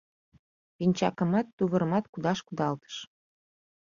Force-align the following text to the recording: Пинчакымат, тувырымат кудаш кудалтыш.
Пинчакымат, 0.75 1.47
тувырымат 1.57 2.05
кудаш 2.13 2.39
кудалтыш. 2.47 2.95